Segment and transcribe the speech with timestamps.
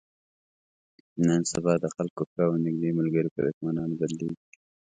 [1.27, 4.43] نن سبا د خلکو ښه او نیږدې ملګري په دښمنانو بدلېږي.